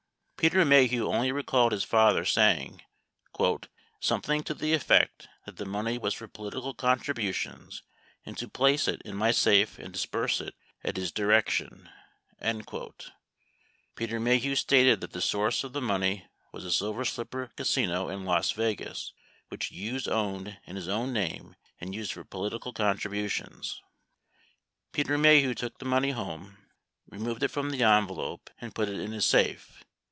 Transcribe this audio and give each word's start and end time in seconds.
66 0.41 0.53
Peter 0.55 0.65
Maheu 0.65 1.03
only 1.13 1.31
recalled 1.31 1.71
his 1.71 1.83
father 1.83 2.25
saying 2.25 2.81
"something 3.99 4.41
to 4.41 4.55
the 4.55 4.73
effect 4.73 5.27
that 5.45 5.57
the 5.57 5.67
money 5.67 5.99
was 5.99 6.15
for 6.15 6.27
political 6.27 6.73
contributions, 6.73 7.83
and 8.25 8.35
to 8.39 8.47
place 8.49 8.87
it 8.87 9.03
in 9.05 9.15
my 9.15 9.29
safe 9.29 9.77
and 9.77 9.93
disburse 9.93 10.41
it 10.41 10.55
at 10.83 10.97
his 10.97 11.11
direction." 11.11 11.91
67 12.39 13.13
Peter 13.93 14.19
Maheu 14.19 14.57
stated 14.57 14.99
that 15.01 15.11
the 15.13 15.21
source 15.21 15.63
of 15.63 15.73
t'he 15.73 15.81
money 15.83 16.25
was 16.51 16.63
the 16.63 16.71
Silver 16.71 17.05
Slipper 17.05 17.51
Casino 17.55 18.09
in 18.09 18.25
Las 18.25 18.49
Vegas, 18.53 19.13
which 19.49 19.67
Hughes 19.67 20.07
owned 20.07 20.57
in 20.65 20.75
his 20.75 20.87
own 20.87 21.13
name 21.13 21.55
and 21.79 21.93
used 21.93 22.13
for 22.13 22.23
political 22.23 22.73
contributions. 22.73 23.79
68 24.87 24.91
Peter 24.91 25.17
Maheu 25.19 25.55
took 25.55 25.77
the 25.77 25.85
money 25.85 26.09
home, 26.09 26.57
removed 27.11 27.43
it 27.43 27.49
from 27.49 27.69
the 27.69 27.83
envelope, 27.83 28.49
and 28.59 28.73
put 28.73 28.89
it 28.89 28.99
in 28.99 29.11
his 29.11 29.25
safe. 29.27 29.83